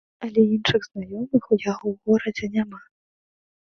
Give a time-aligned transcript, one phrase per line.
[0.27, 2.85] Але іншых знаёмых у яго ў горадзе няма.